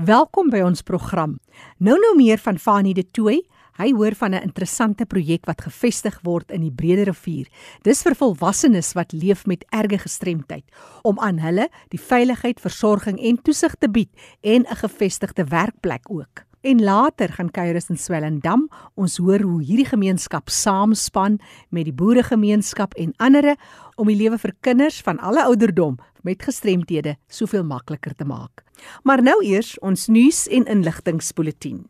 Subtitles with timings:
[0.00, 1.34] Welkom by ons program.
[1.76, 3.42] Nou nou meer van Fanie de Tooi.
[3.76, 7.48] Hy hoor van 'n interessante projek wat gevestig word in die Brede Rivier.
[7.82, 10.64] Dis vir volwassenes wat leef met erge gestremdheid
[11.02, 14.10] om aan hulle die veiligheid, versorging en toesig te bied
[14.40, 16.44] en 'n gevestigde werkplek ook.
[16.60, 18.68] En later gaan kuieris in Swellendam.
[18.94, 21.38] Ons hoor hoe hierdie gemeenskap saamspan
[21.68, 23.56] met die boeregemeenskap en ander
[23.96, 28.64] om die lewe vir kinders van alle ouderdom met gestremthede soveel makliker te maak.
[29.02, 31.86] Maar nou eers ons nuus en inligtingspoletin.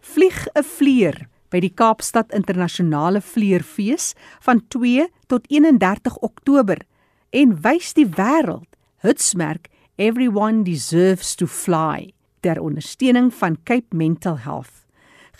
[0.00, 6.78] Vlieg 'n vleer by die Kaapstad Internasionale Vleerfees van 2 tot 31 Oktober
[7.30, 8.68] en wys die wêreld
[9.02, 9.68] hitsmerk
[10.00, 14.86] Everyone deserves to fly ter ondersteuning van Cape Mental Health.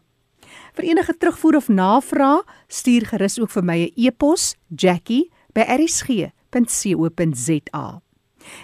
[0.74, 4.54] Vir enige terugvoer of navraag, stuur gerus ook vir my 'n e-pos,
[6.50, 8.02] jackie@rsg.co.za.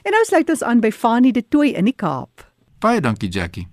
[0.03, 2.53] En nou sluit ons aan by Fanie de Tooi in die Kaap.
[2.79, 3.69] Baie dankie Jackie.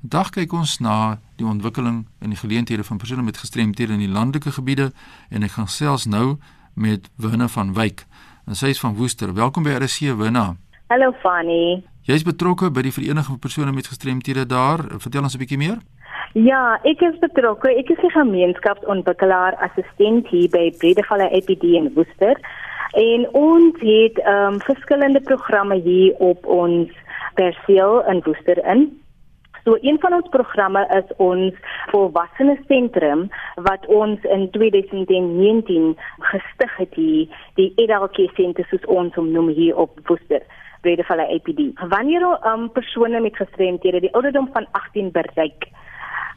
[0.00, 4.08] Vandag kyk ons na die ontwikkeling en die geleenthede van persone met gestremthede in die
[4.08, 4.92] landelike gebiede
[5.30, 6.36] en ek gaan selfs nou
[6.74, 8.06] met Winna van Wyk.
[8.46, 9.34] En sy is van Woester.
[9.34, 10.56] Welkom by RC Winna.
[10.86, 11.82] Hallo Fanie.
[12.06, 14.84] Jy is betrokke by die vereniging van persone met gestremthede daar.
[15.00, 15.78] Vertel ons 'n bietjie meer.
[16.36, 17.70] Ja, ek is betrokke.
[17.80, 22.36] Ek is die gemeenskapsontwikkelaar assistent hier by Bredevalle EPD in Woester.
[23.00, 26.92] En ons het ehm um, verskillende programme hier op ons
[27.40, 28.84] perseel in Woester in.
[29.64, 31.56] So een van ons programme is ons
[31.94, 33.30] volwassene sentrum
[33.70, 35.96] wat ons in 2019
[36.34, 40.44] gestig het hier, die Edalke Sentrum soos ons hom noem hier op Woester.
[40.84, 41.72] Bredevalle APD.
[41.88, 45.72] Wanneer 'n um, persone met gestremthede die ouderdom van 18 bereik,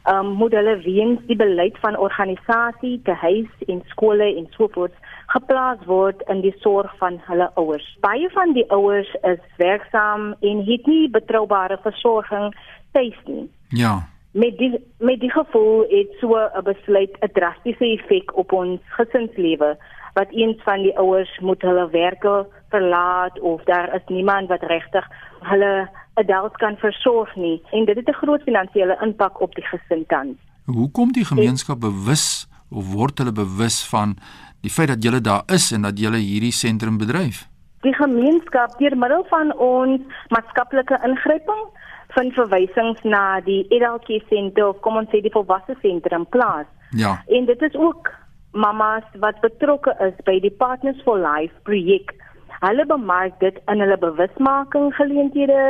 [0.08, 4.94] um, moet hulle weens die beleid van organisasie, te huis en skole en so voort
[5.30, 7.86] geplaas word in die sorg van hulle ouers.
[8.02, 12.54] Baie van die ouers is werksaam en het nie betroubare versorging
[12.92, 13.46] tuis nie.
[13.68, 14.00] Ja.
[14.32, 19.76] Met die met die gevoel het so 'n besluit 'n drastiese effek op ons gesinslewe
[20.14, 25.06] wat eens van die ouers moet hulle werke verlaat of daar is niemand wat regtig
[25.40, 25.88] hulle
[26.22, 30.36] adults kan versorg nie en dit het 'n groot finansiële impak op die gesin tans.
[30.64, 34.16] Hoe kom die gemeenskap bewus of word hulle bewus van
[34.60, 37.48] die feit dat julle daar is en dat julle hierdie sentrum bedryf?
[37.80, 41.62] Die gemeenskap deur middel van ons maatskaplike ingryping
[42.08, 46.66] van verwysings na die Edalke sentrum of kom ons sê die volwasse sentrum plaas.
[46.90, 47.22] Ja.
[47.26, 48.10] En dit is ook
[48.52, 52.14] mamas wat betrokke is by die Partners for Life projek.
[52.60, 55.60] Hulle bemark dit in hulle bewusmaking geleenthede,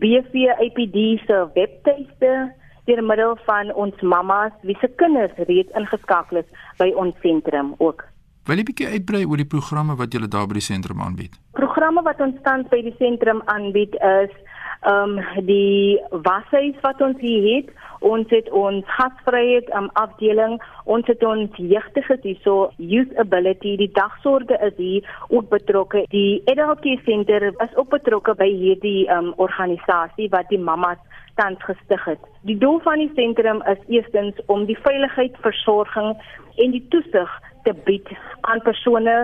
[0.00, 2.32] BV APD se webtuiste
[2.84, 8.04] deur middel van ons mamas wie se kinders reeds ingeskakel is by ons sentrum ook.
[8.44, 11.38] Wil jy bietjie uitbrei oor die programme wat julle daar by die sentrum aanbied?
[11.56, 14.34] Programme wat ons tans by die sentrum aanbied is
[14.84, 17.72] ehm um, die washuis wat ons hier het.
[18.04, 24.58] Ons het ons gasvryheid um, afdeling, ons het ons jeugdiges hierso, youth ability, die dagsorge
[24.66, 26.04] is hier ook betrokke.
[26.12, 31.00] Die adult care center is ook betrokke by hierdie ehm um, organisasie wat die mammas
[31.40, 32.20] tans gestig het.
[32.42, 36.12] Die doel van die sentrum is eerstens om die veiligheid, versorging
[36.56, 38.08] en die toesig te bied
[38.40, 39.16] aan persone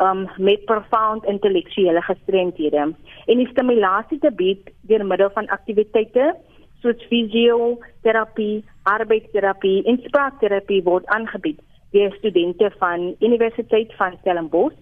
[0.00, 2.94] um, met profound intellektuele gestremthede
[3.26, 6.34] en die stimulasie te bied deur middel van aktiwiteite
[6.82, 11.60] soos fisioterapie, arbeidsterapie en spraakterapie word aangebied
[11.94, 14.76] deur studente van Universiteit van Stellenbosch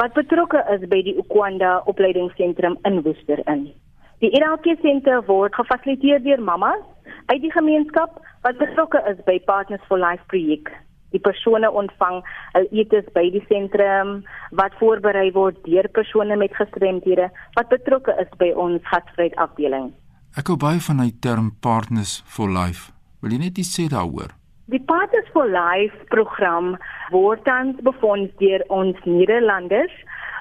[0.00, 3.66] wat betrokke is by die Ukwanda opleidingsentrum in Woester in.
[4.20, 6.84] Die Irake senter word gefasiliteer deur mamas
[7.32, 10.70] uit die gemeenskap wat betrokke is by Partners for Life projek
[11.14, 12.20] die persone ontvang
[12.54, 14.20] hul etes by die sentrum
[14.60, 19.90] wat voorberei word deur persone met gestremthede wat betrokke is by ons gasvryheid afdeling.
[20.38, 22.92] Ek hou baie van die term partners for life.
[23.20, 24.30] Wil jy net iets sê daaroor?
[24.70, 26.76] Die Partners for Life program
[27.10, 29.90] word tans befonds deur ons Nederlanders.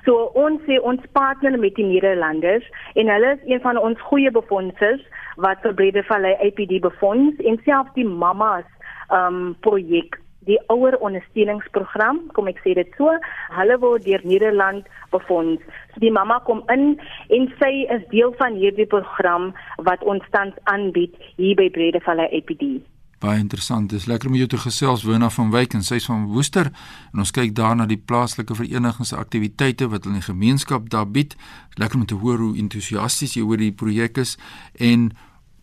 [0.06, 4.30] So ons sê ons partner met die Nederlanders en hulle is een van ons goeie
[4.32, 5.02] befondsers
[5.42, 8.70] wat vir Bredevallei APD befonds en selfs die mamas
[9.10, 13.12] um projek die ouer ondersteuningsprogram kom ek sê dit so
[13.58, 15.64] hulle word deur Nederland befonds
[15.94, 16.94] so die mamma kom in
[17.36, 19.52] en sy is deel van hierdie program
[19.90, 22.80] wat ons tans aanbied hier by Bredevallei APD
[23.20, 23.90] Baie interessant.
[23.92, 26.70] Dis lekker om jou te gesels Wona van Wyk en sy's van Woester
[27.12, 30.88] en ons kyk daar na die plaaslike verenigings se aktiwiteite wat hulle in die gemeenskap
[30.94, 31.36] daar bied.
[31.76, 34.38] Lekker om te hoor hoe entoesiasties jy oor die projek is
[34.80, 35.10] en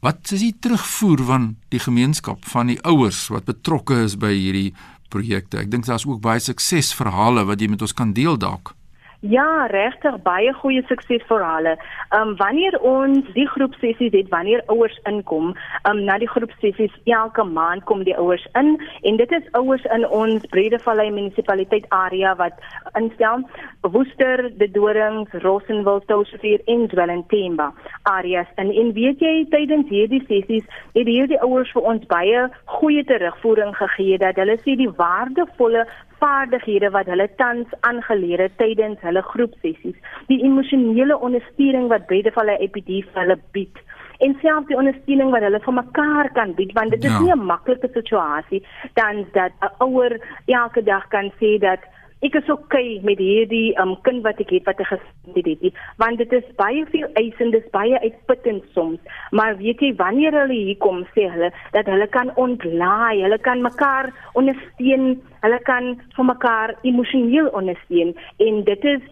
[0.06, 4.70] wat is die terugvoer van die gemeenskap van die ouers wat betrokke is by hierdie
[5.10, 5.58] projekte.
[5.58, 8.74] Ek dink daar's ook baie suksesverhale wat jy met ons kan deel dalk.
[9.20, 11.76] Ja, regtig baie goeie suksesverhale.
[12.10, 16.92] Ehm um, wanneer ons die groepsessies het, wanneer ouers inkom, ehm um, na die groepsessies
[17.04, 22.34] elke maand kom die ouers in en dit is ouers in ons Bredevallei munisipaliteit area
[22.36, 22.60] wat
[22.92, 23.48] instel
[23.80, 27.72] Woester, De Dorings, Rossenwil, Touwsrivier en Dwellinthemba
[28.02, 28.52] areas.
[28.56, 33.72] En en weet jy tydens hierdie sessies het hierdie ouers vir ons baie goeie terugvoering
[33.76, 35.86] gegee dat hulle sê die waardevolle
[36.26, 39.98] vaardighede wat hulle tans aangeleer het tydens hulle groepsessies,
[40.30, 43.84] die emosionele ondersteuning wat Bredevalle Epidie vir hulle bied
[44.24, 47.20] en selfs die ondersteuning wat hulle vir mekaar kan bied want dit is ja.
[47.20, 48.62] nie 'n maklike situasie
[49.00, 50.12] dan dat 'n ouer
[50.46, 51.80] elke dag kan sê dat
[52.26, 56.18] ek is okay met hierdie um, kind wat ek het wat ek gesien het want
[56.18, 59.00] dit is baie veel eisend dis baie uitputtend soms.
[59.30, 63.62] Maar weet jy wanneer hulle hier kom sê hulle dat hulle kan ontlaai hulle kan
[63.62, 68.14] mekaar ondersteun hulle kan vir mekaar emosioneel ondersteun.
[68.42, 69.04] En dit is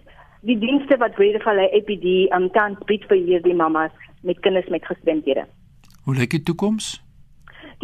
[0.49, 4.84] die dienste wat Bredevalle EPD am um, tans bied vir hierdie mamas met kinders met
[4.87, 5.46] gestremdhede.
[6.05, 7.04] Hoe lyk die toekoms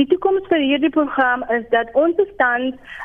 [0.01, 2.63] Die toekoms vir hierdie program is dat ons ehm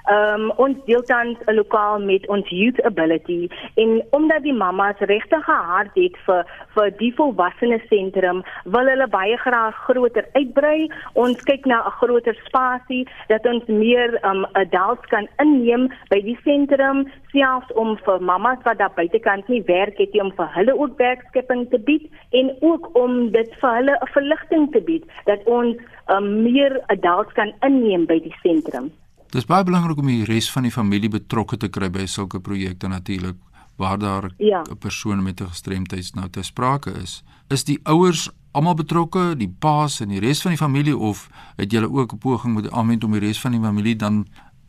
[0.07, 5.43] um, ons deel tans 'n lokaal met ons youth ability en omdat die mamas regtig
[5.43, 6.45] gehard het vir
[6.75, 10.87] vir die volwassene sentrum wil hulle baie graag groter uitbrei.
[11.13, 16.21] Ons kyk na 'n groter spasie dat ons meer ehm um, adults kan inneem by
[16.21, 20.51] die sentrum selfs om vir mamas wat daar buitekant nie werk het nie om vir
[20.57, 22.05] hulle ook werkskepping te bied
[22.39, 25.75] en ook om dit vir hulle 'n verligting te bied dat ons
[26.15, 28.91] um, meer adults kan inneem by die sentrum.
[29.35, 32.87] Dis baie belangrik om die res van die familie betrokke te kry by sulke projekte
[32.87, 33.35] natuurlik
[33.77, 34.61] waar daar 'n ja.
[34.79, 37.23] persoon met 'n gestremdheid nou te sprake is.
[37.49, 41.71] Is die ouers almal betrokke, die paas en die res van die familie of het
[41.71, 44.25] julle ook 'n poging moet aanwend om die res van die familie dan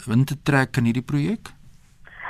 [0.06, 1.55] in te trek in hierdie projek?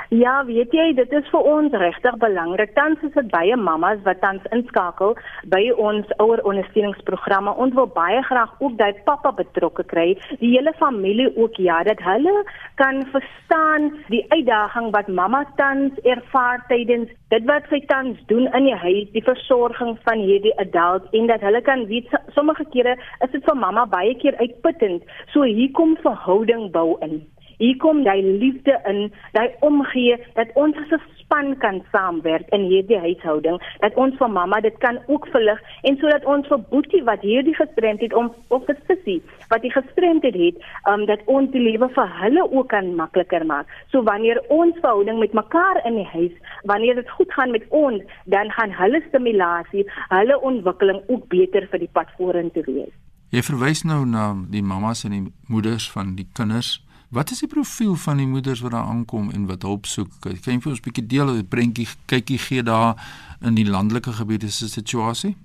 [0.09, 2.69] Ja, weet jy, dit is vir ons regtig belangrik.
[2.77, 5.17] Tans is dit baie mammas wat tans inskakel
[5.51, 7.51] by ons ouer ondersteuningsprogramme.
[7.59, 11.99] Ons wil baie graag ook daai pappa betrokke kry, die hele familie ook ja, dat
[12.07, 12.37] hulle
[12.79, 18.71] kan verstaan die uitdaging wat mamma tans ervaar tydens dit wat sy tans doen in
[18.71, 22.95] die huis, die versorging van hierdie adult en dat hulle kan weet sommige kere
[23.27, 25.03] is dit vir mamma baie keer uitputtend.
[25.35, 27.25] So hier kom verhouding bou in.
[27.57, 32.67] Hier kom jy liefde in, jy omgee dat ons as 'n span kan saamwerk in
[32.69, 37.03] hierdie huishouding, dat ons vir mamma dit kan ook verlig en sodat ons vir Boetie
[37.03, 40.61] wat hierdie gestremdheid om of vir Sissie wat die gestremdheid het,
[40.91, 43.65] um dat ons die lewe vir hulle ook kan makliker maak.
[43.91, 48.03] So wanneer ons verhouding met mekaar in die huis, wanneer dit goed gaan met ons,
[48.25, 52.93] dan gaan hulle stimulasie, hulle ontwikkeling ook beter vir die pad vorentoe wees.
[53.35, 56.77] Jy verwys nou na die mammas en die moeders van die kinders
[57.09, 60.09] Wat is die profiel van die moeders wat daar aankom en wat hulp soek?
[60.19, 62.99] Kan jy vir ons 'n bietjie deel 'n prentjie kykie gee daar
[63.41, 65.37] in die landelike gebiede se situasie?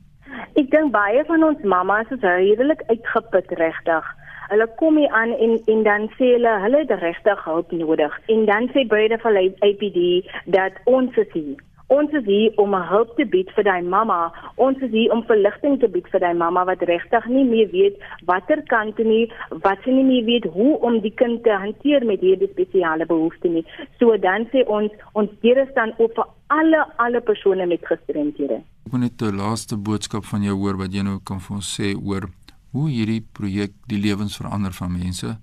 [0.54, 4.04] Ek dink baie van ons mammas is redelik uitgeput regtig.
[4.48, 8.20] Hulle kom hier aan en en dan sê hulle hulle het regtig hulp nodig.
[8.26, 9.36] En dan sê Brede van
[9.68, 11.56] APD dat ons is hier.
[11.92, 14.32] Ons is hier om 'n hulp te bied vir daai mamma.
[14.56, 17.96] Ons is hier om verligting te bied vir daai mamma wat regtig nie meer weet
[18.24, 22.06] watter kant toe nie, wat sy nie meer weet hoe om die kind te hanteer
[22.06, 23.64] met hierdie spesiale behoeftes nie.
[23.98, 28.62] So dan sê ons ons is dan op vir alle alle persone met gestremdhede.
[28.86, 31.80] Ek wil net 'n laaste boodskap van jou hoor wat jy nou kan vir ons
[31.80, 32.24] sê oor
[32.72, 35.36] hoe hierdie projek die lewens verander van mense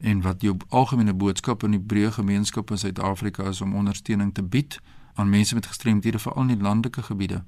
[0.00, 4.42] en wat jou algemene boodskap in die breë gemeenskap in Suid-Afrika is om ondersteuning te
[4.42, 4.80] bied
[5.20, 7.42] aan mense met gestremdhede veral in die landelike gebiede?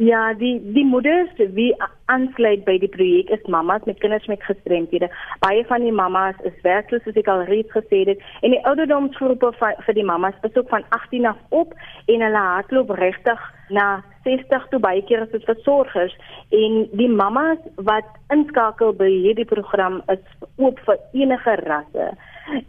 [0.00, 1.74] Ja, die die moeders wie
[2.08, 5.10] aansluit by die projek is mamas met kinders met gestremthede.
[5.44, 9.50] Baie van die mamas is werkloos soos ek al reeds gesê het en die ouderdomsgroepe
[9.60, 11.74] vir die mamas is ook van 18 af op
[12.06, 13.88] en hulle hardloop regtig na
[14.24, 16.16] 60 toe baie keer as dit versorgers
[16.62, 20.24] en die mamas wat inskakel by hierdie program is
[20.56, 22.08] oop vir enige rasse.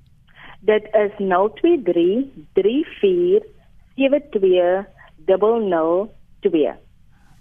[0.59, 3.45] Dit is 023 34
[3.95, 4.85] 72
[5.25, 6.75] 002.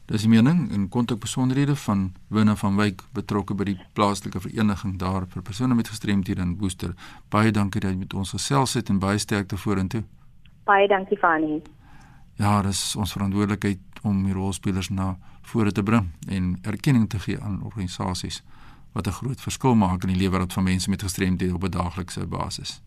[0.06, 4.98] Dis die mening en kontak besonderhede van Winne van Wyk betrokke by die plaaslike vereniging
[4.98, 6.92] daar vir persone met gestremthede in Woester.
[7.28, 10.04] Baie dankie dat jy met ons gesels het en baie sterkte vorentoe.
[10.64, 11.58] Baie dankie Fanny.
[12.38, 17.40] Ja, dis ons verantwoordelikheid om die rolspelers na vore te bring en erkenning te gee
[17.40, 18.42] aan organisasies
[18.92, 22.26] wat 'n groot verskil maak in die lewe van mense met gestremthede op 'n daaglikse
[22.26, 22.82] basis.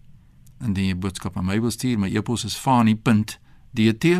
[0.65, 4.15] Indien jy boodskap aan my wil stuur, my e-pos is fani.dt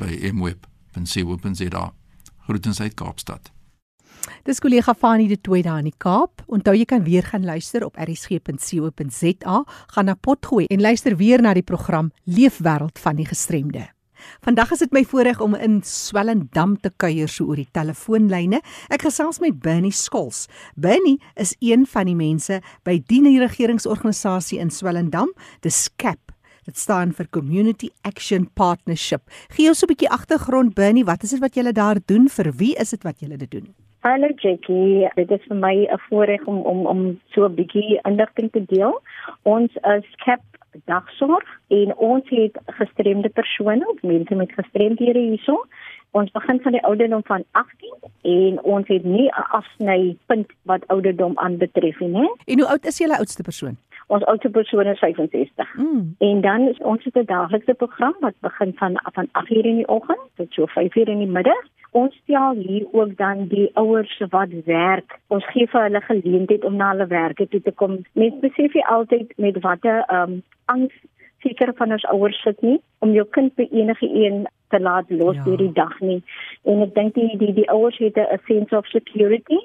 [0.00, 1.84] by mweb.co.za.
[2.46, 3.52] Groetens uit Kaapstad.
[4.46, 6.42] Dis kollega Fanie de Tooi daar in die Kaap.
[6.46, 11.54] Onthou jy kan weer gaan luister op rsg.co.za, gaan na Potgooi en luister weer na
[11.54, 13.88] die program Leefwêreld van die gestremde.
[14.42, 18.60] Vandag is dit my voorreg om in Swellendam te kuier so oor die telefoonlyne.
[18.88, 20.48] Ek gesels met Bernie Skols.
[20.76, 26.32] Bernie is een van die mense by die regeringsorganisasie in Swellendam, dis CAP.
[26.64, 29.22] Dit staan vir Community Action Partnership.
[29.50, 32.28] Gee ons 'n bietjie agtergrond Bernie, wat is dit wat julle daar doen?
[32.28, 33.74] Vir wie is dit wat julle dit doen?
[34.02, 38.50] Hallo Jackie, dit is vir my 'n voorreg om om om so 'n bietjie inligting
[38.52, 39.02] te deel.
[39.42, 40.42] Ons is CAP
[40.84, 45.66] dagsorg en ons het gestremde persone, mense met gestremdhede hierso.
[46.10, 51.38] Ons begin van die ouderdom van 18 en ons het nie 'n afsnypunt wat ouderdom
[51.38, 52.30] aanbetref nie.
[52.44, 53.76] En hoe oud is julle oudste persoon?
[54.12, 55.74] ons oudste persoon is 65.
[55.76, 56.14] Mm.
[56.18, 59.88] En dan is ons het 'n daaglikse program wat begin van van 8:00 in die
[59.88, 61.64] oggend tot so 5:00 in die middag.
[61.92, 65.18] Ons stel hier ook dan die ouers wat werk.
[65.28, 67.98] Ons gee vir hulle geleentheid om na hulle werke toe te kom.
[68.16, 70.94] Mens besef jy altyd met watter ehm um, angs
[71.42, 75.36] seker van ons ouers sit nie om jou kind by enige een te laat los
[75.36, 75.44] ja.
[75.44, 76.20] deur die dag nie.
[76.64, 79.60] En ek dink die die die ouers het 'n sense of security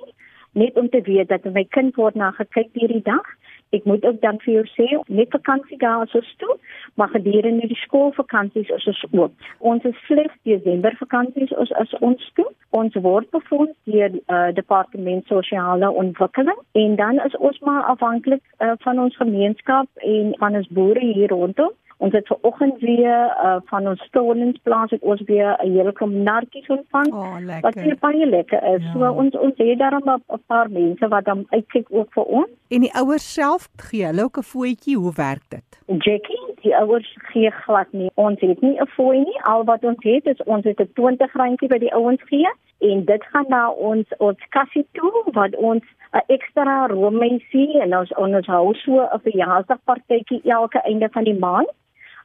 [0.52, 3.28] net om te weet dat my kind word na gekyk hierdie dag
[3.76, 6.56] Ek moet ook dan vir jou sê, net vakansie daar is ons toe,
[6.96, 9.34] maar gedurende die skoolvakansies is ons oop.
[9.60, 12.48] Ons is slegs Desember vakansies is as ons toe.
[12.70, 18.44] Ons word befonds deur die uh, departement sosiale ontwikkeling en dan is ons maar afhanklik
[18.60, 21.76] uh, van ons gemeenskap en van ons boere hier rondom.
[21.98, 26.14] Ons het ver oggend weer uh, van ons stolensplaas het ons weer 'n hele klomp
[26.14, 27.14] nartjies ontvang.
[27.14, 28.84] Oh, wat baie lekker is.
[28.84, 28.92] Ja.
[28.92, 32.50] So ons ons het daar 'n paar mense wat dan uitkyk ook vir ons.
[32.70, 35.68] En die ouers self gee hulle ook 'n voetjie, hoe werk dit?
[35.86, 38.12] Jackie, die ouers gee glad nie.
[38.14, 39.42] Ons het nie 'n fooi nie.
[39.42, 43.06] Al wat ons het is ons het 'n 20 randjie by die ouens gee en
[43.06, 48.48] dit gaan na ons ons kassie toe wat ons 'n ekstra roommensie en ons ons
[48.48, 51.70] hou so 'n verjaarsdagpartytjie elke einde van die maand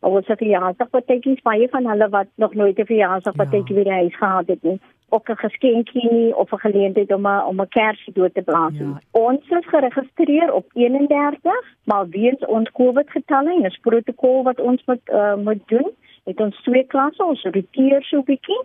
[0.02, 3.82] ons het verjaarsdagpartytjies baie van hulle wat nog nooit 'n verjaarsdagpartytjie ja.
[3.82, 4.80] by die huis gehad het nie
[5.12, 8.72] ook 'n geskenkie nie of 'n geleentheid om 'n om 'n kersie dood te blaas
[8.72, 8.88] nie.
[8.88, 9.00] Ja.
[9.10, 11.52] Ons is geregistreer op 31,
[11.84, 15.90] maar weens ons COVID getalle en ons protokol wat ons moet uh, moet doen,
[16.24, 18.62] het ons twee klasse, ons roteer so 'n bietjie.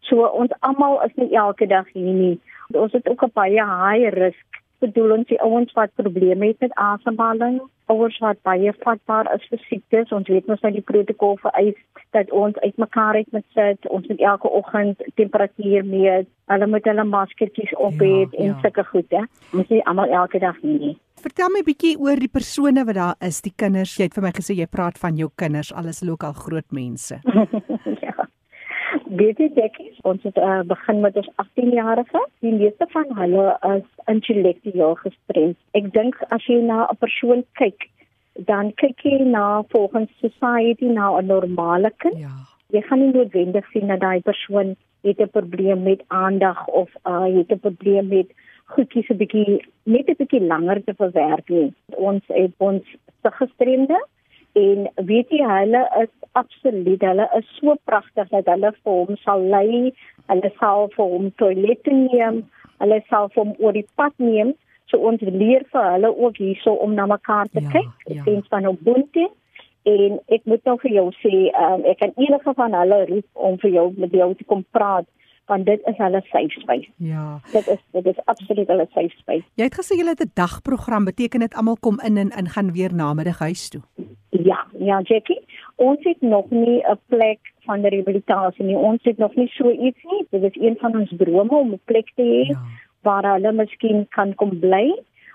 [0.00, 2.40] So ons almal is nie elke dag hier nie.
[2.68, 6.74] Ons het ook 'n baie high risk bedoel ons die ouens wat probleme het met
[6.74, 7.60] asemhaling,
[7.92, 10.12] ouers wat baie vatbaar is vir siektes.
[10.14, 11.78] Ons weet mos dat die protokol vereis
[12.16, 17.04] dat ons uitmekaar uit moet sit, ons moet elke oggend temperatuur meet, hulle moet hulle
[17.04, 18.58] maskertjies op ja, het ja, en ja.
[18.62, 19.24] sulke goed, hè.
[19.52, 20.94] Ons sê almal elke dag nie.
[21.18, 23.96] Vertel my bietjie oor die persone wat daar is, die kinders.
[23.98, 27.20] Jy het vir my gesê jy praat van jou kinders, alles lokal groot mense.
[28.06, 28.28] ja.
[29.20, 32.22] Weet jy Jackie, ons het uh, begin met ons 18-jarige.
[32.44, 35.56] Die meeste van hulle is intellektueel gestremd.
[35.78, 37.88] Ek dink as jy na 'n persoon kyk,
[38.50, 42.18] dan kyk jy na volgens society na 'n normale kind.
[42.18, 42.34] Ja.
[42.70, 47.24] Jy gaan nie noodwendig sien dat daai persoon het 'n probleem met aandag of uh
[47.24, 48.28] het 'n probleem met
[48.64, 51.72] goedjies 'n bietjie net 'n bietjie langer te verwerk nie.
[51.96, 52.84] Ons het ons
[53.22, 53.98] gestremde
[54.58, 59.44] en weet jy hulle is absoluut hulle is so pragtig dat hulle vir hom sal
[59.54, 59.90] lei,
[60.32, 62.42] hulle sal vir hom toilet neem,
[62.82, 64.54] hulle sal vir hom oor die pad neem.
[64.88, 68.24] So ons leer vir hulle ook hierso om na mekaar te Ja, kyk, ja.
[68.24, 69.28] sens van Ubuntu.
[69.88, 73.58] En ek moet nou vir jou sê, um, ek kan enige van hulle roep om
[73.62, 75.06] vir jou met jou te kom praat,
[75.48, 76.88] want dit is hulle safe space.
[76.96, 77.40] Ja.
[77.52, 79.44] Dit is dit is absoluut hulle safe space.
[79.54, 82.72] Jy het gesê jy het 'n dagprogram, beteken dit almal kom in en in gaan
[82.72, 83.80] weer namiddag huis toe.
[84.30, 85.40] Ja, ja Jackie,
[85.76, 88.76] ons het nog nie 'n plek van rehabilitasie nie.
[88.76, 90.26] Ons het nog nie so iets nie.
[90.30, 92.58] Dit is een van ons drome om 'n plek te hê Ja.
[93.02, 94.92] waar hulle miskien kan kom bly.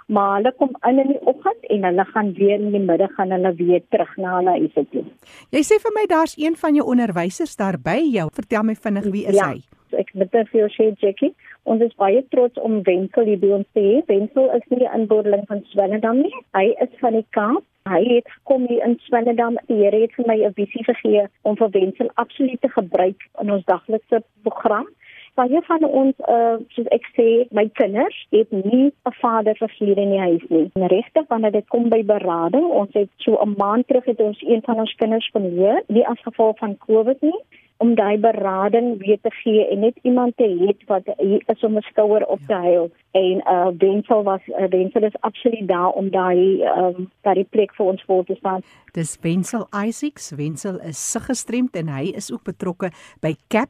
[0.08, 3.32] Maar hulle kom in in die oggend en hulle gaan weer in die middag gaan
[3.32, 5.04] hulle weer terug na hulle huise toe.
[5.50, 8.30] Jy sê vir my daar's een van jou onderwysers daar by jou.
[8.34, 9.48] Vertel my vinnig wie is Ja.
[9.50, 9.62] hy?
[9.98, 11.34] Ek moet net vir jou sê Jackie,
[11.64, 14.02] ons is baie trots om Wenzel hier by ons te hê.
[14.08, 16.34] Wenzel is nie 'n inboorling van Swellendam nie.
[16.54, 17.64] Hy is van die Kaap.
[17.90, 19.58] Hy het gekom hier in Swellendam.
[19.68, 23.52] Die Here het vir my 'n visie gegee om vir Wenzel absoluut te gebruik in
[23.52, 24.88] ons daglikse program.
[25.36, 30.20] Baie van ons uh soos ek sê, my kinders het nie 'n vaderfiguur in die
[30.20, 30.70] huis nie.
[30.74, 34.42] En regtig wanneer dit kom by berading, ons het so 'n maand terug het ons
[34.42, 37.40] een van ons kinders verloor, nie as gevolg van COVID nie
[37.78, 41.78] om daai berading weer te gee en net iemand te hê wat hier is om
[41.78, 42.92] 'n skouer op te huil.
[43.12, 47.86] En uh Wenzel was uh, Wenzel is absoluut daar om daai um daai plek vir
[47.86, 48.62] ons voor te staan.
[48.92, 50.32] Dis Wenzel Isaacs.
[50.36, 53.70] Wenzel is siggestremd en hy is ook betrokke by CAP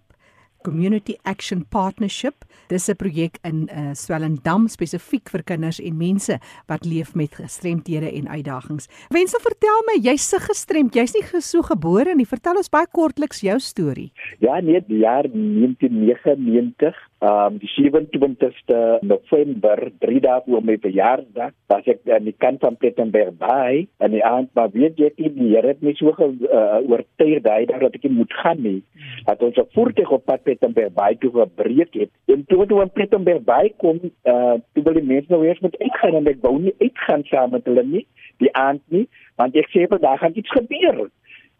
[0.63, 2.46] Community Action Partnership.
[2.67, 8.12] Dis 'n projek in uh, Swellendam spesifiek vir kinders en mense wat leef met gestremthede
[8.12, 8.88] en uitdagings.
[9.10, 10.96] Wenzel, vertel my, jy's siggestremd.
[10.96, 12.25] Jy's nie so gebore nie.
[12.25, 14.12] Vertel ons baie kortliks jou storie.
[14.39, 21.53] Ja, nee, die jaar 1999, ehm um, die 27ste November, 3 dae voor my verjaarsdag,
[21.72, 25.32] was ek aan die kant van Plettenberg by en die aand maar weet jy die
[25.53, 28.81] Here het my so ge, uh, oortuig daai dag dat ek moet gaan nie.
[29.27, 32.12] Dat ons 'n voertuig op pad Plettenberg by toe gebreek het.
[32.27, 35.77] En toe toe in Plettenberg by kom, uh, toe wil die mense nou eers met
[35.79, 38.07] uitgaan en ek wou nie uitgaan saam met hulle nie,
[38.38, 41.09] die aand nie, want ek sê daar gaan iets gebeur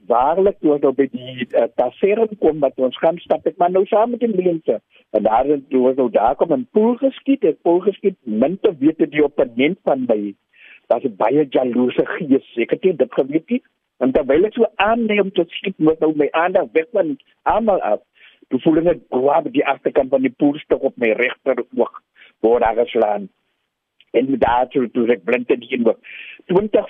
[0.08, 3.72] waarlik toe ons op by die uh, tavern kom wat ons gaan stap ek maar
[3.72, 4.80] nou saam met die mense.
[5.14, 8.58] En daar het toe ons nou daar kom 'n pool geskiet het pool geskiet min
[8.62, 10.36] te weet het die opponent van my
[10.94, 12.48] 'n baie jaloese gees.
[12.56, 13.64] Ek het dit geweet nie.
[13.98, 17.82] En terwyl ek so aanlei om te skiet moet nou my aandag weg van almal
[17.82, 18.02] af.
[18.50, 22.02] Toe voel ek grab die agterkant van die poolstuk op my regter oog
[22.40, 23.30] word daar geslaan.
[24.12, 25.98] En daar toe toe ek blind in die oog.
[26.52, 26.90] 24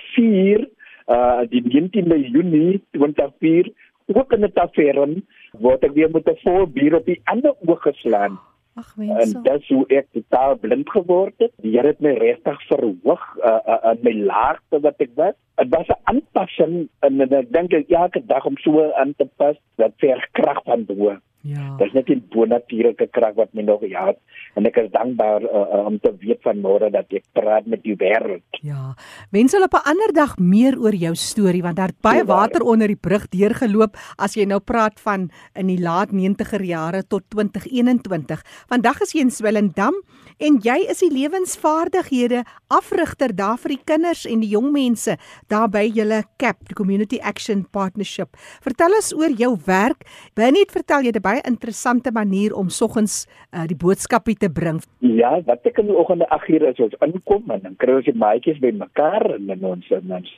[1.06, 3.72] uh die 19de Junie 2004
[4.06, 5.14] ook in 'n tavern
[5.58, 8.38] word ek weer met 'n vol bier op die ander oog geslaan.
[8.74, 9.42] Ag en Wenzel.
[9.42, 11.52] dit sou ek totaal blind geword het.
[11.62, 15.34] Die Here het my regtig verhoog uh, uh, in my laagte wat ek was.
[15.56, 19.28] Dit was 'n aanpassing en, en ek dink ek elke dag om so aan te
[19.36, 21.14] pas dat ver krag van bo
[21.44, 21.74] Ja.
[21.76, 24.16] Dit is net 'n bonatuurlike krag wat my nog gehad
[24.56, 27.96] en ek is dankbaar uh, om te weet van môre dat ek praat met die
[27.96, 28.42] wêreld.
[28.62, 28.94] Ja.
[29.30, 32.62] Wensel op 'n ander dag meer oor jou storie want daar het baie So water
[32.62, 37.22] onder die brug deurgeloop as jy nou praat van in die laat 90er jare tot
[37.28, 38.40] 2021.
[38.68, 39.94] Vandag is jy in Swellendam
[40.38, 45.16] en jy is die lewensvaardighede afrigter daar vir die kinders en die jong mense
[45.48, 48.36] daar by julle CAP, die Community Action Partnership.
[48.62, 50.06] Vertel ons oor jou werk.
[50.34, 54.80] Binne het vertel jy baie interessante manier om soggens uh, die boodskapie te bring.
[55.02, 58.08] Ja, wat ek in die oggende 8 uur as ons inkom en dan kry ons
[58.08, 60.30] die maatjies by mekaar en dan ons en ons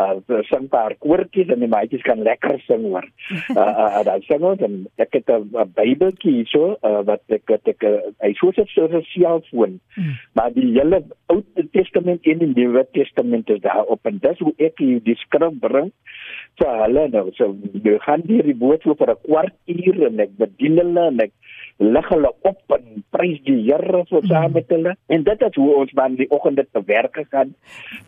[0.00, 0.16] uh,
[0.48, 3.06] sing 'n paar koortjies en die maatjies kan lekker sing hoor.
[3.54, 7.46] Uh, uh, dan sing ons en ek het 'n 'n Bybeltjie hierso uh, wat ek
[7.50, 9.78] wat ek uh, hy soos op so 'n selfoon.
[9.96, 10.14] Mm.
[10.34, 11.02] Maar die hele
[11.32, 15.16] Ou Testament en die Nuwe Testament is daar op en dis hoe ek hier die
[15.16, 15.92] skrif bring
[16.60, 17.30] vir hulle nou.
[17.36, 21.20] So jy gaan hier die so vir 'n kwart uur en ek bedien hulle en
[21.26, 21.32] ek
[21.82, 24.94] lig hulle op en prys die Here so saam met hulle.
[25.08, 27.54] En dit is hoe ons van die oggende te werk gaan.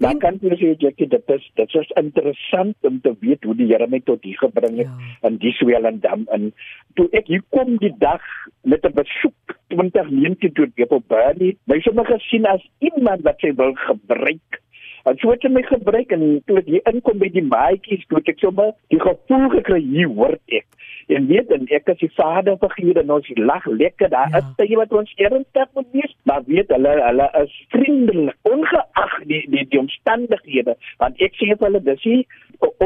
[0.02, 3.68] Dan kan jy sê jy dit is dit is interessant om te weet hoe die
[3.72, 5.28] Here my tot hier gebring het Ja.
[5.28, 6.52] in die Swellendam en
[6.94, 8.22] toe ek hier kom die dag
[8.62, 13.52] met 'n besoek 2019 toe ek op Bali, my sommer gesien as iemand wat sy
[13.54, 14.60] wil gebruik
[15.04, 18.22] En so het hy my gebruik en toe ek hier inkom by die maatjies, toe
[18.24, 20.66] ek sommer die gevoel gekry hier hoort ek.
[21.12, 24.40] En weet en ek as die vader figuur en ons lag lekker daar ja.
[24.40, 29.42] is jy wat ons ernstig moet wees, maar weet hulle hulle is vriendelik ongeag die
[29.52, 32.22] die die omstandighede want ek sê vir hulle dis nie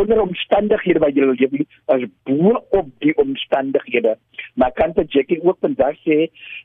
[0.01, 1.55] onder omstandighede wat jy leef
[1.95, 4.17] as bo op die omstandighede
[4.61, 6.19] maar kan vir Jackie ook vandag sê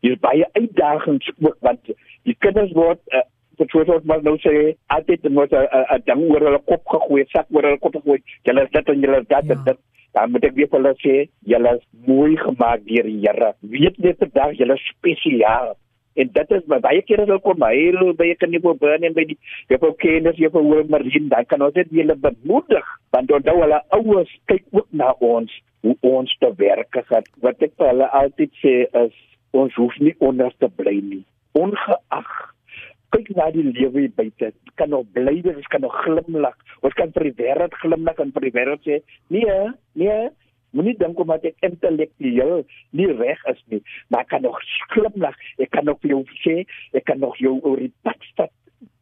[0.05, 1.93] hier baie uitdagings ook want
[2.29, 3.25] die kinders word uh,
[3.61, 7.47] dit word ook maar nou sê altyd moet 'n ding oor hulle kop gegooi sak
[7.49, 9.55] oor hulle kop gegooi julle is dit en julle is dat ja.
[9.65, 9.79] dit.
[10.13, 11.15] Dan moet ek weer vir hulle sê
[11.51, 13.53] julle is mooi gemaak deur die Here.
[13.61, 15.73] Weet net vandag julle spesiaal.
[16.13, 19.25] En dit is baie kere sal kom hy by ek nie voor burn en by
[19.25, 19.37] die
[19.71, 23.31] jy wil kennis jy wil hoor maar hier dan kan ons dit julle bemoedig want
[23.31, 27.89] onthou hulle ouers kyk ook na ons hoe ons te werk het wat ek vir
[27.91, 29.15] hulle altyd sê is
[29.57, 31.23] ons hoef nie onder te bly nie
[31.57, 32.52] ongeag
[33.13, 34.53] kyk na die lewe buite.
[34.79, 36.57] Kan nog bly wees kan nog glimlag.
[36.81, 39.59] Ons kan vir die wêreld glimlag en vir die wêreld sê nee
[39.99, 40.31] nee
[40.73, 42.63] Moenie dink omdat ek intellektueel
[42.97, 43.77] nie reg is nie,
[44.09, 44.57] maar ek kan nog
[44.89, 45.37] glimlag.
[45.61, 46.55] Ek kan nog vir jou sê,
[46.97, 48.49] ek kan nog jou oor die pad stap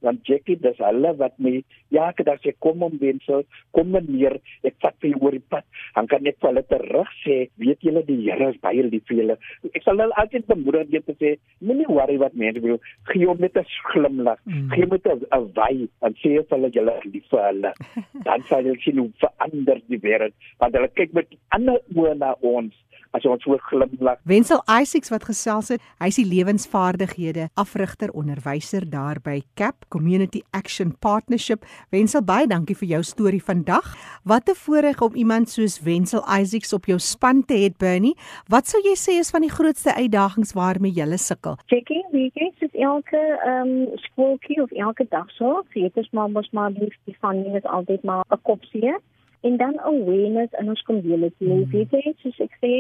[0.02, 1.54] want Jackie dis hulle wat my
[1.94, 3.44] ja ek dink sy kom om wensel
[3.78, 5.66] kom meneer ek vat vir oor die pad.
[5.96, 9.22] Dan kan ek vir hulle terug sê weet julle die Here is baie lief vir
[9.22, 9.38] julle.
[9.74, 12.80] Ek sal hulle altyd bemoedig net te sê moenie worry wat mense wil
[13.12, 14.40] gee hom net 'n glimlag.
[14.46, 14.70] Mm.
[14.76, 15.20] gee met 'n
[15.58, 17.74] wy en sê vir hulle julle is lief vir hulle.
[18.28, 20.34] Dan sal jy sien hoe verander die wêreld.
[20.60, 22.74] Want hulle kyk met ander oë na ons
[23.12, 24.20] as ons so glimlag.
[24.24, 30.94] Wensel Isaacs wat gesels het, hy's die lewensvaardighede afrigter onderwyser daar by CAP Community Action
[31.04, 31.66] Partnership.
[31.92, 33.96] Wensel baie dankie vir jou storie vandag.
[34.24, 38.16] Wat 'n voorreg om iemand soos Wensel Isaacs op jou span te hê, Bernie.
[38.48, 41.58] Wat sou jy sê is van die grootste uitdagings waarmee jy sukkel?
[41.66, 45.64] Checking weekends is elke ehm um, skooltjie of elke dag so.
[45.74, 48.94] Dit is maar mos maar lief die van nie is altyd maar 'n kopsie
[49.42, 51.46] en dan awareness in ons community.
[51.46, 51.70] Mm.
[51.72, 52.72] Weet jy, soos ek sê,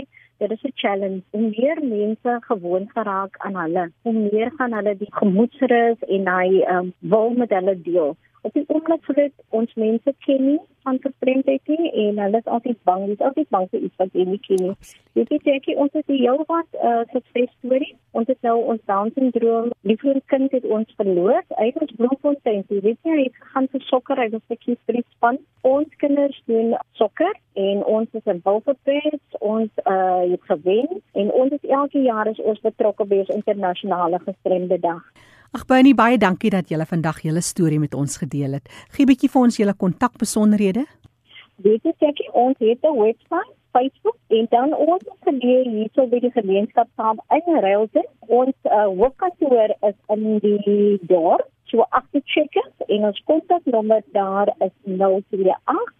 [0.48, 1.22] dit is 'n challenge.
[1.30, 6.66] Hoe meer mense gewoon geraak aan hulle, hoe meer gaan hulle die gemoedsrus en hy
[6.76, 8.16] um, wil met hulle deel.
[8.42, 12.48] Op die oomblik vir dit ons mense ken nie van vervreemdheid nie en hulle is
[12.56, 14.72] altyd bang, hulle is altyd bang vir iets wat hulle nie ken nie.
[15.20, 17.94] Jy weet jy, ons het hier wat 'n uh, suksesstorie.
[18.18, 21.44] Ons het nou ons Down syndroom, liefde kind het ons verloor.
[21.60, 25.38] Hy het Bloemfontein, jy weet jy, het gegaan vir sokker, hy was vir die span.
[25.62, 28.78] Ons kinders doen sokker en ons is in Bulford
[29.40, 34.20] ons uh, het gewen en ons is elke jaar is ons betrokke by ons internasionale
[34.20, 35.04] gestremde dag.
[35.52, 38.70] Ag Bernie, baie dankie dat jy vandag julle storie met ons gedeel het.
[38.96, 40.86] Gee bietjie vir ons julle kontakbesonderhede.
[41.66, 46.32] Weet jy ek ons het 'n webwerf, Facebook en dan ons geleer hierso by die
[46.32, 48.08] gemeenskap saam in Railton.
[48.28, 54.72] Ons uh, hoofkantoor is in die dorp, so agter Checkers en ons kontaknommer daar is
[54.86, 55.94] 028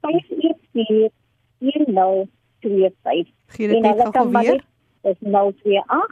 [0.00, 1.10] 514
[1.58, 3.30] 1025.
[3.46, 4.64] Gee dit net gou weer.
[5.02, 6.10] Is 028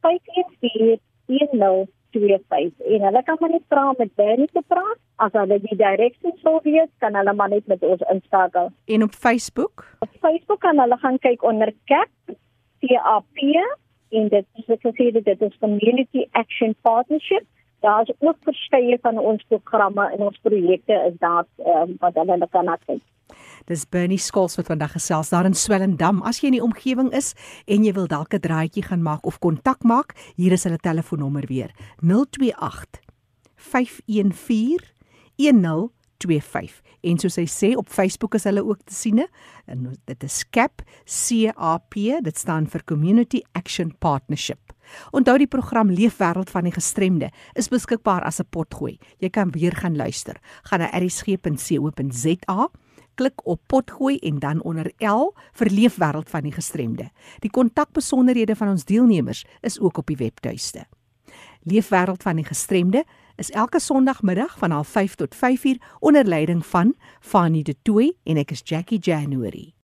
[0.00, 5.00] 514 1025 en hulle kan maar net vra met Bernie te praat.
[5.16, 8.70] As hulle die direksies wil weet, kan hulle maar net met ons inskakel.
[8.84, 9.86] En op Facebook?
[10.04, 12.36] Op Facebook kan hulle gaan kyk onder CAP
[12.80, 13.44] CAP
[14.08, 17.46] en dit is ek sê dit is Community Action Partnership.
[17.80, 22.48] Daar is ook verskeie van ons programme en ons projekte is daar um, wat hulle
[22.50, 23.02] kan kyk.
[23.66, 26.20] Dis Bernie Skols wat vandag gesels daar in Swellendam.
[26.22, 27.32] As jy in die omgewing is
[27.66, 31.46] en jy wil dalk 'n draaitjie gaan maak of kontak maak, hier is hulle telefoonnommer
[31.48, 31.74] weer.
[31.98, 33.02] 028
[33.56, 34.78] 514
[35.36, 36.80] 1025.
[37.00, 39.26] En soos hy sê op Facebook is hulle ook te sien.
[39.66, 44.72] En dit is CAP CAP, dit staan vir Community Action Partnership.
[45.10, 48.98] Onthou die program Leefwêreld van die Gestremde is beskikbaar as 'n potgooi.
[49.18, 50.36] Jy kan weer gaan luister.
[50.62, 52.70] Gaan na erisg.co.za
[53.16, 57.10] klik op potgooi en dan onder L vir leefwêreld van die gestremde.
[57.44, 60.86] Die kontakbesonderhede van ons deelnemers is ook op die webtuiste.
[61.66, 63.04] Leefwêreld van die gestremde
[63.36, 68.50] is elke Sondagmiddag van 05:30 tot 5:00 onder leiding van Fanny De Tooy en ek
[68.50, 69.75] is Jackie January.